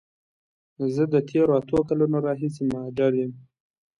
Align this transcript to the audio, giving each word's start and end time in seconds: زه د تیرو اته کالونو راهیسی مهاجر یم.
زه 0.95 1.03
د 1.13 1.15
تیرو 1.29 1.53
اته 1.59 1.77
کالونو 1.87 2.17
راهیسی 2.25 2.63
مهاجر 2.73 3.11
یم. 3.21 3.31